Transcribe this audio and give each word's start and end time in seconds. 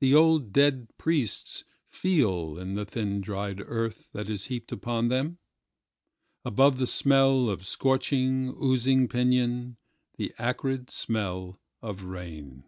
The 0.00 0.16
old 0.16 0.52
dead 0.52 0.88
priestsFeel 0.98 2.60
in 2.60 2.74
the 2.74 2.84
thin 2.84 3.20
dried 3.20 3.60
earth 3.60 4.10
that 4.12 4.28
is 4.28 4.46
heaped 4.46 4.72
about 4.72 5.10
them, 5.10 5.38
Above 6.44 6.78
the 6.78 6.88
smell 6.88 7.48
of 7.48 7.64
scorching, 7.64 8.48
oozing 8.60 9.06
pinyon, 9.06 9.76
The 10.16 10.34
acrid 10.40 10.90
smell 10.90 11.60
of 11.80 12.02
rain. 12.02 12.64